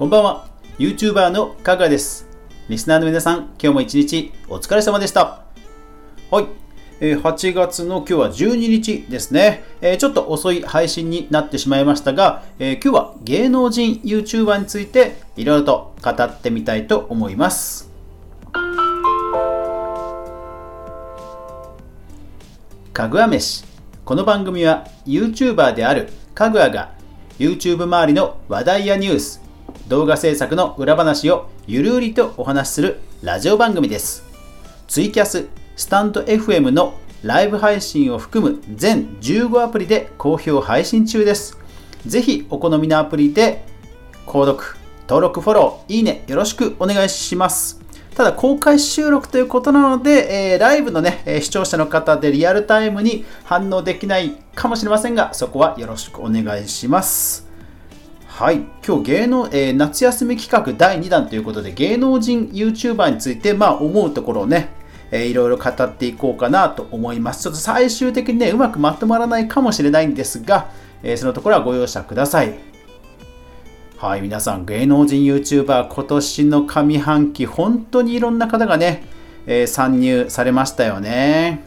[0.00, 0.46] こんばんは
[0.78, 2.26] YouTuber のかがです
[2.70, 5.42] リスナーの皆さん今日も一日お疲れ様でした
[6.30, 9.62] はい8月の今日は12日ですね。
[9.98, 17.90] ちょっと遅い配信になってしまいましたが、今日は芸能人 YouTuber についていろいろと語ってみたいと思います。
[22.94, 23.64] かぐわ飯。
[24.06, 26.92] この番組は YouTuber であるかぐわが
[27.38, 29.49] YouTube 周りの話題やニュース、
[29.88, 34.24] 動画制作の裏話をゆるりとお話しするラジオ番組です。
[34.88, 41.58] ツイキャス、スタンド FM のライブ配信を含む全15アプリで好評配信中です。
[42.06, 43.64] ぜひお好みのアプリで
[44.26, 44.64] 購読、
[45.08, 47.80] 登録、フォロー、いいね、よろしくお願いします。
[48.14, 57.49] ただ公開収録ということなので、えー、ライブのねえ、視聴者の方でリアルタイムに反応できないかもしれませんが、そこはよろしくお願いします。
[58.40, 64.70] はい、今日芸能、えー、夏休み企画第2弾ということで、芸能人 YouTuber について、まあ思うところをね、
[65.10, 67.42] えー、いろいろ語っていこうかなと思います。
[67.42, 70.70] ちょっと最終的にね、うまくまとまらないかもしれないんですが、
[71.02, 72.54] えー、そのところはご容赦ください。
[73.98, 79.04] はい、皆さん、芸能人 YouTuber、今年の上半期、本当にいろんな方がね、
[79.46, 81.62] えー、参入されましたよね。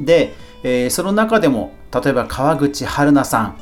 [0.00, 0.34] で、
[0.64, 3.60] えー、その中でも、例えば川口春奈さん、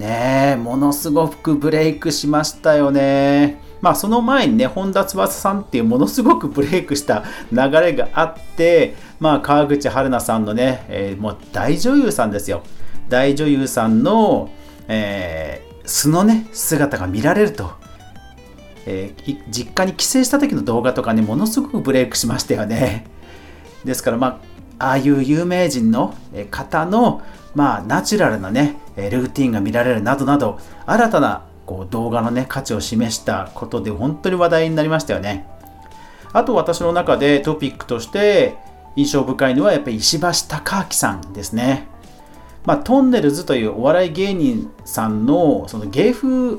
[0.00, 3.60] ねえものすごくブレイクしましたよね。
[3.82, 12.62] まあその前にね、本田翼さんっていうものすごくブレイクした流れがあって、まあ川口春奈さんのね、えー、もう大女優さんですよ。
[13.10, 14.50] 大女優さんの、
[14.88, 17.70] えー、素のね、姿が見られると。
[18.86, 23.04] えー、実家に帰省した時の動画とかね、ものすごくブレイクしましたよね。
[23.84, 24.38] ですからまあ、
[24.80, 26.14] ああいう有名人の
[26.50, 27.22] 方の、
[27.54, 35.46] まあ、ナチュラルなね、ルーティンが見られるなどなど、新たなこう動画のね、価値を示したことで本当に話題になりましたよね。
[36.32, 38.56] あと私の中でトピックとして
[38.96, 41.86] 印象深いのはやっぱり石橋貴明さんですね。
[42.64, 46.58] まあ、トンネルズというお笑い芸人さんのその芸風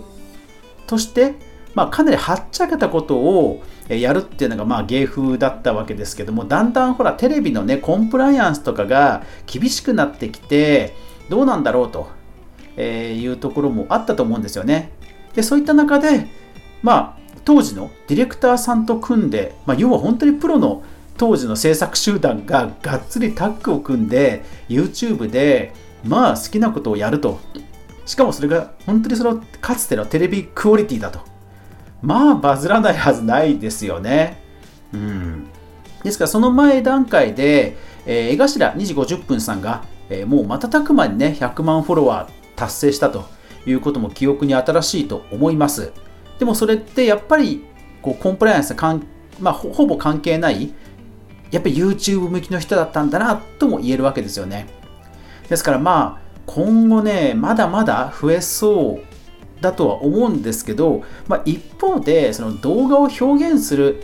[0.88, 1.36] として、
[1.74, 10.96] まあ、かなりはっちゃけたことをやるっていうのがまあ芸風だったわけですけどもだんだんほらテレビのねコンプライアンスとかが厳しくなってきて
[11.30, 12.10] どうなんだろうと
[12.78, 14.92] えいうところもあったと思うんですよね。
[15.34, 16.28] でそういった中で、
[16.82, 20.84] まあ、当時のディレクターさんと組んで、まあ、要は本当にプロの
[21.18, 27.40] 当時の制作集団ががっつりタッグを組んで YouTube でまあ好きなことをやると
[28.06, 31.20] しかもそれが本当にそのかつてのテレビクオリティだと
[32.02, 34.42] まあバズらないはずないですよね
[34.94, 35.48] うん
[36.04, 43.26] ですからその前段階で、えー、江頭2時50分さんが、えー、もう瞬く間にね100万フォロワー達成したと
[43.66, 45.94] いうことも記憶に新しいと思います。
[46.40, 47.64] でもそれってやっぱり
[48.02, 49.06] こうコンプライアンスかん、
[49.40, 50.74] まあ、ほぼ関係ない
[51.52, 54.68] やっぱり YouTube 向きの人だったんだなとも言えるわけですよね。
[55.50, 59.11] ですからまあ今後ねまだまだ増えそう
[59.62, 64.04] だとは思うんですけど、まあ、一方でその動画を表現する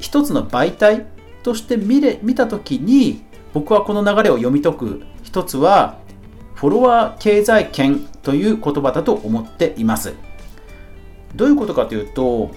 [0.00, 1.06] 一つの媒体
[1.42, 5.98] として見れ見た時に僕はこの流れを読み解く一つは
[6.54, 10.14] フォロワー経済圏という言葉だと思っています。
[11.34, 12.50] どういうことかというと、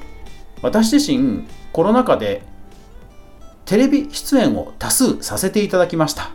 [0.61, 2.41] 私自身コロナ禍で
[3.65, 6.31] テレビ出演を多数させていただきました。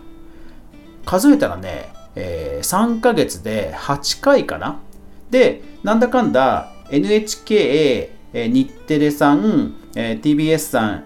[1.06, 4.78] 数えたらね、えー、3ヶ月で8回かな。
[5.34, 11.05] で、なんだかんだ NHK、え、日テレさん、え、TBS さん、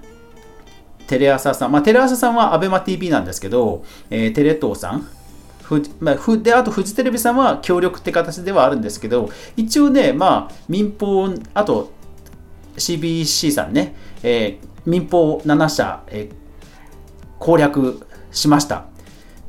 [1.06, 5.08] テレ朝さん、まあ、テレ朝さんは ABEMATV なんですけど、え、テレ東さん、
[5.62, 11.92] ふまあ、ふであとフジテレビさんは協力って形ではあるんですけど一応ねまあ民放あと
[12.76, 16.34] CBC さんね、えー、民放7社、えー、
[17.38, 18.86] 攻略しました。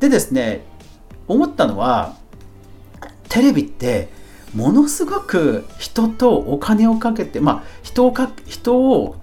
[0.01, 0.66] でですね
[1.25, 2.17] 思ったのは
[3.29, 4.18] テレビって
[4.55, 9.16] ものすごく人とお金をかけてまあ人をか人を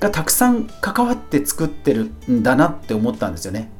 [0.00, 3.70] がたくさん関わって作ってるんだなって思ったんですよね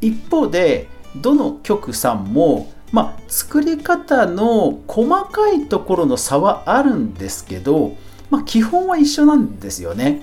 [0.00, 7.96] 一方でどの局さんも、まあ、作り方の細かいところの差はあるんですけど、
[8.30, 10.22] まあ、基本は一緒なんですよね。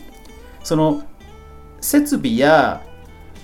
[0.64, 1.04] その
[1.80, 2.82] 設備や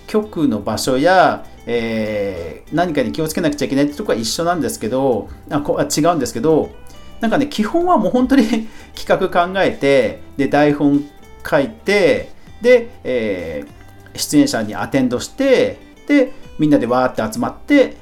[0.07, 6.71] 局の場所や、えー、何かに気をつけなくちゃいけないってとこは一緒なんですけどあこ違うんですけど
[7.19, 11.03] なんかね基本はもう本当に 企画考えてで台本
[11.47, 12.31] 書いて
[12.61, 15.77] で、えー、出演者にアテンドして
[16.07, 17.97] でみんなでわーって集まって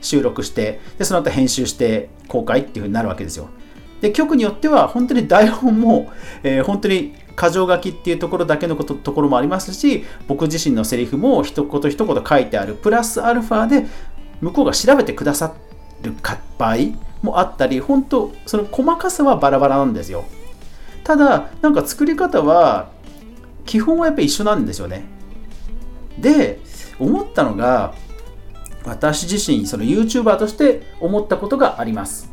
[0.00, 3.48] 収録してでその後編集して公開っていう風になるわけですよ。
[4.00, 6.12] で局によっては本当に台本も、
[6.42, 13.86] えー、本当に箇条書きっていうところだけのことところもありますし僕自身のセリフも一言一言書いてあるプラスアルファで
[14.40, 15.54] 向こうが調べてくださ
[16.02, 16.14] る
[16.58, 16.76] 場合
[17.22, 20.24] もあったり本当その細かさはバラバラなんですよ。
[21.04, 22.90] ただなんか作り方は
[23.64, 25.04] 基本はやっぱり一緒なんですよね。
[26.18, 26.60] で
[26.98, 27.94] 思ったのが
[28.84, 32.27] 私自身その YouTuber として思ったことがあります。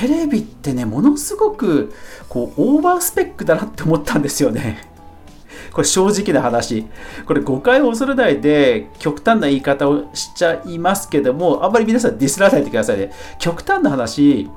[0.00, 1.92] テレビってねものすごく
[2.30, 4.88] こうオーバースペックだなって思ったんですよね。
[5.72, 6.86] これ正直な話。
[7.26, 13.12] これ誤解を恐れないで極端な言い方をしちゃいますけどもあんまり皆さんディスらないでくださいね。
[13.38, 14.48] 極端な話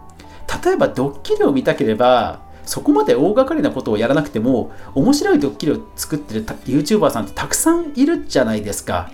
[0.63, 9.11] 例えばドッキリを見たければそこまで大掛かりなことをやらなくても面白いドッキリを作ってる YouTuber さんってたくさんいるじゃないですか。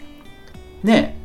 [0.83, 1.17] ね。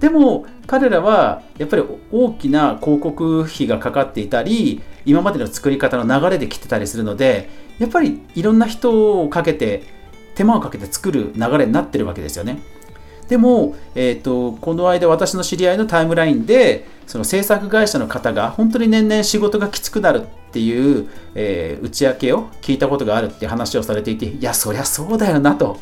[0.00, 9.82] でも彼らはやっぱり大きな広告費がかかっていたり今までの作り方の流れで来てたりするのでやっぱりいろんな人をかけて
[10.34, 12.58] 手間をかけて作る流れになってるわけですよね。
[13.28, 25.78] でも、えーと、この間私の知り合いのタイムラインでその制作会社の方が本当に年々仕事がきつくなるっていう、えー、打ち明けを聞いたことがあるって話をされていていやそりゃそうだよなと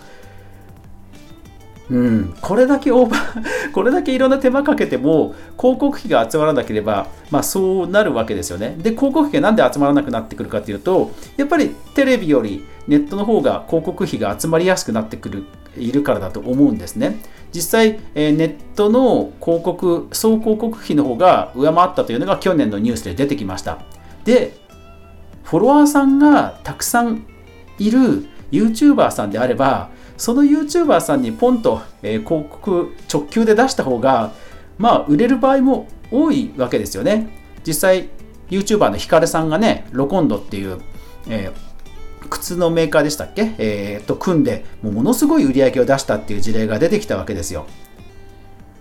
[1.92, 3.42] うん、これだけオーバー
[3.72, 8.76] これだけいろんな手間かけても広告費が集まらなければ、まあ、そうなるわけですよね。
[8.78, 15.44] で広告費がなんで集まらなくなってくるかというとやっぱりテレビよりネットの方が広告費が集まりやすくなってくる
[15.76, 17.20] いるからだと思うんですね。
[17.54, 23.78] 実際、えー、ネットの広告総広告費の方が上回ったというのが去年のニュースで出てきました。
[24.24, 24.56] で
[25.44, 27.26] フォロワーさんがたくさん
[27.78, 34.32] いる YouTuber さんであればその YouTuber さんにポンと、えー、広告直球で出した方が
[34.78, 37.28] まあ売れる場合も多いわけですよね。
[37.66, 38.08] 実際
[38.50, 40.80] YouTuber のヒカルさんがねロコンドっていう、
[41.28, 47.66] えー、靴のメーカーでしたっけ、えー、と組んでもうものすごい売り上げを出したっていう事例が出てきたわけですよ。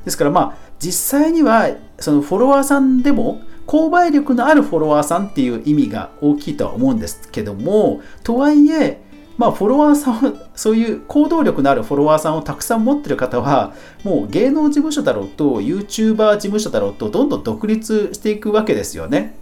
[0.05, 1.69] ですからまあ実際には
[1.99, 8.99] そのフォロワーさんでも購買力のあるフォロワーさんっていう意味が大きいとは思うんですけどもとはいえ
[9.37, 13.73] まあ、フォロワーさんそういう行動力のあるフォロワーさんをたくさん持ってる方は、
[14.03, 19.35] もう芸能事務所だろうと、YouTuber 事務所だろうと、どんどん独立していくわけですよね。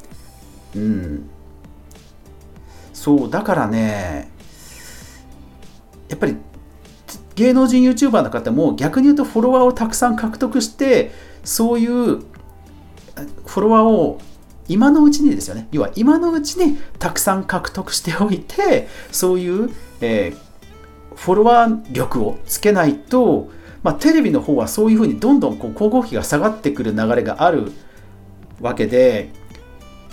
[0.76, 1.30] うん。
[2.94, 4.32] そう、だからね、
[6.08, 6.38] やっぱり
[7.36, 11.12] 芸能人 YouTuber の方も逆に言うとフォロワーをたくさん獲得して、
[11.44, 14.20] そういうフォロワーを
[14.70, 15.68] 今のうちにですよね。
[15.72, 19.70] 要は今のうちにたくさん獲得しておいてそういう、
[20.00, 23.50] えー、フォロワー力をつけないと、
[23.84, 27.72] まあ、テレビの方はそういうふうにどんどんこう広告費が下がってくる流れがある
[28.62, 29.32] わけで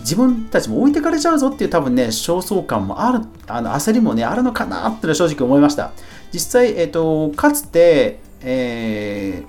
[0.00, 5.92] 自分たちも置いてかれちゃうぞっていう多分ね焦燥感もあるあの焦りもねあるのかなって正直思いました。
[6.32, 9.44] 実際、えーと、かつて、え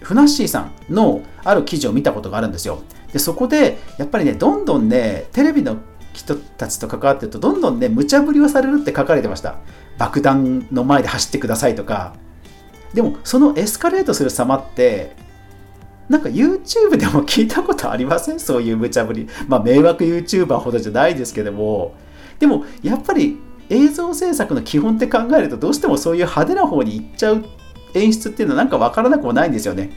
[0.00, 2.82] ー、ふなっしーさんのある記事を見たことがあるんですよ。
[3.16, 5.78] でそこでやっぱりねどんどんねテレビの
[6.12, 9.56] 人たちと関わってるとどんどんね無茶ぶりをされるって書かれてました。
[9.96, 12.14] 爆弾の前で走ってくださいとか。
[12.92, 15.16] でもそのエスカレートする様って
[16.10, 18.38] なんか YouTube でも聞いたことありません？
[18.38, 19.30] そういう無茶ぶり。
[19.48, 21.94] まあ迷惑 YouTuber ほどじゃないですけども。
[22.38, 23.38] でもやっぱり
[23.70, 27.46] 映像制作の基本って考えるとどうしてもそういう派手な方に行っちゃう
[27.94, 29.90] 演出っていうのはなんか分からなくもないんですよね。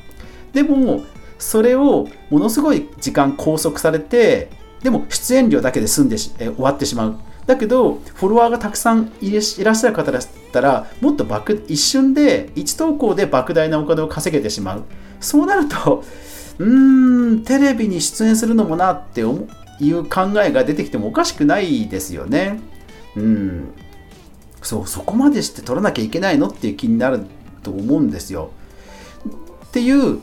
[0.53, 1.03] でも
[1.39, 4.51] それをものすごい時間拘束されて
[4.83, 7.15] でも出演料だけで済んでえ終わってしまう。
[7.47, 11.25] だけどフォロワーがたくさんいらっしゃる方だったらもっと
[11.67, 14.83] 一瞬で1投稿で莫大なお金を稼げてしまう。
[15.19, 16.03] そうなると
[16.59, 22.59] うーんテレビに出演するのもなっていう考えが出てきてもおかしくないですよね。
[23.15, 23.73] うん。
[24.61, 27.25] そうそこまでして取らなきゃいけないのっていう気になる
[27.63, 28.51] と思うんですよ。
[29.65, 30.19] っていう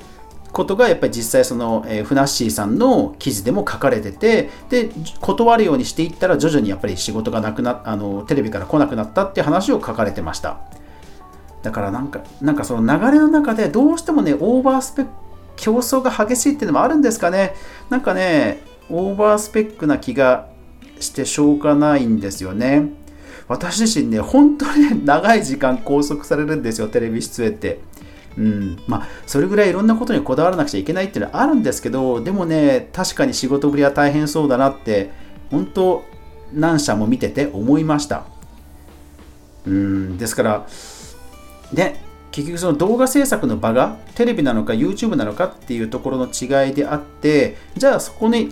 [0.56, 4.88] ことがやっぱり実際その、えー、フナッシーさんの記事でも書かれててで
[5.20, 10.60] 断るようにしていったら徐々にやっぱり仕事がなくなあのテレビから来なくなったって話を書かれてました。
[11.62, 15.10] だからなんかなんかその流れの中でどうしてもねオーバースペック
[15.56, 17.54] 競争が激しいっていうのもあるんですかね。
[17.90, 20.48] なんかねオーバースペックな気が
[21.00, 22.92] してしょうがないんですよね。
[23.46, 27.80] 私自身ね本当に長い時間拘束されるんですよテレビ出演って。
[28.36, 28.78] うん。
[28.86, 35.10] まあ、それぐらいいろんなことにこだわらなくちゃいけないっていうのはあるんですけどでもね確かに仕事ぶりは大変そうだなって
[35.50, 36.04] 本当
[36.52, 38.24] 何社も見てて思いました。
[39.66, 40.18] うん。
[40.18, 40.66] ですから
[41.72, 48.50] ね結局その動画制作の場がテレビなのか YouTube なのかっていうところの違いであってじゃあそこに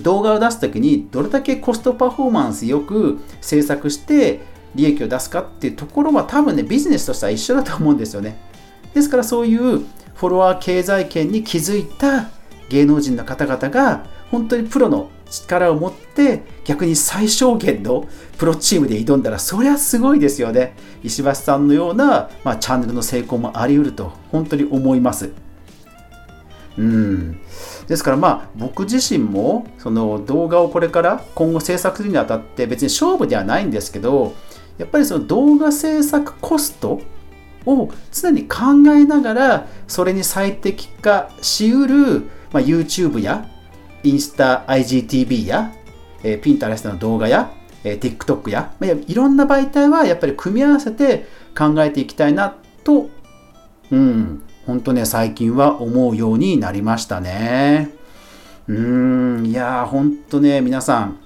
[0.00, 4.40] 動画を出す時にどれだけコストパフォーマンスよく制作して
[4.74, 8.53] 利益を出すかっていうところは多分ねビジネスとしては一緒だと思うんですよね。
[8.94, 9.80] ですからそういう
[10.14, 12.30] フォロワー経済圏に気づいた
[12.68, 18.06] 芸能人の方々が本当にプロの力を持って逆に最小限の
[18.38, 20.74] プロチームで挑んだらそりゃすごいですよね。
[21.02, 25.32] 石橋さんのような、まあ、チャンネルの成功もあり得ると本当に思います。
[26.76, 27.40] うん。
[27.86, 34.34] ですからまあ僕自身もその動画をこれから今後制作するにあたって別に勝負ではないんですけど
[34.78, 37.00] やっぱりその動画制作コスト
[37.66, 38.56] を常に考
[38.92, 42.20] えながらそれに最適化しうる、
[42.52, 43.48] まあ、YouTube や
[44.02, 45.72] インスタ IGTV や、
[46.22, 47.52] えー、ピンタレストの動画や、
[47.84, 52.54] えー、TikTok や、まあ、いろんな媒体はやっぱり組み合わせて考えていきたいな
[52.84, 53.08] と、
[53.90, 57.90] うん、本当ね、最近は思うようになりましたね。
[58.66, 61.18] うーん、いやー、本当ね、皆さん、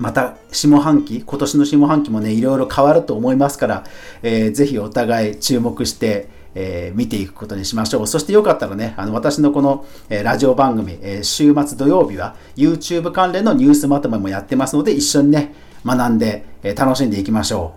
[0.00, 3.84] また下半期、今年の下半期もね、いろいろ変わると思いますから、
[4.22, 8.06] えー、ぜひお互い注目して、えー、見ていくことにしましょう。
[8.06, 15.54] そしてよかったらね、あの私のこの、えー、ラジオ番組、えー、週末土曜日は YouTube 関連のニュースまとめもやってますので、一緒にね、
[15.84, 17.74] 学んで、え楽しんでいきましょ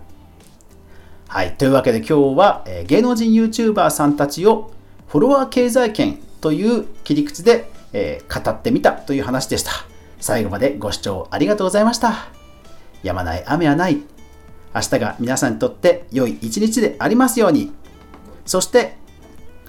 [1.28, 1.30] う。
[1.30, 1.54] はい。
[1.56, 4.72] というわけで今日は、えー、芸能人 YouTuber さんたちを
[5.08, 9.93] フォロワー経済圏という切り口で、えー、語ってみたという話でした。
[10.24, 12.28] 最後までご視聴ありがとうございました。
[13.02, 14.00] やまない雨はない。
[14.74, 17.74] 明日が皆さんにとって良い一日でありますように。
[18.46, 18.96] そして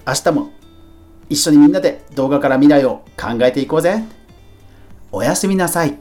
[0.06, 0.50] 明日も
[1.28, 4.02] 一緒にみんなで動画から未来を考えていこうぜ。
[5.12, 5.98] おやすみなさい。